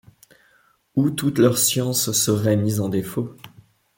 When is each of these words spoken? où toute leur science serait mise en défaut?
où 0.95 1.11
toute 1.11 1.37
leur 1.37 1.59
science 1.59 2.11
serait 2.11 2.55
mise 2.57 2.79
en 2.79 2.89
défaut? 2.89 3.35